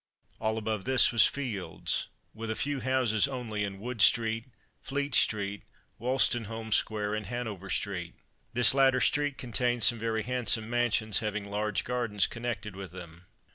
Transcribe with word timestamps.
All 0.39 0.57
above 0.57 0.85
this 0.85 1.11
was 1.11 1.27
fields, 1.27 2.07
with 2.33 2.49
a 2.49 2.55
few 2.55 2.79
houses 2.79 3.27
only 3.27 3.63
in 3.63 3.79
Wood 3.79 4.01
street, 4.01 4.45
Fleet 4.81 5.13
street, 5.13 5.61
Wolstenholme 5.99 6.71
square, 6.73 7.13
and 7.13 7.27
Hanover 7.27 7.69
street. 7.69 8.15
This 8.51 8.73
latter 8.73 8.99
street 8.99 9.37
contained 9.37 9.83
some 9.83 9.99
very 9.99 10.23
handsome 10.23 10.67
mansions, 10.67 11.19
having 11.19 11.45
large 11.45 11.83
gardens 11.83 12.25
connected 12.25 12.75
with 12.75 12.89
them. 12.89 13.27